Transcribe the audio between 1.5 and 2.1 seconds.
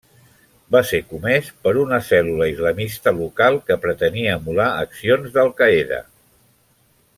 per una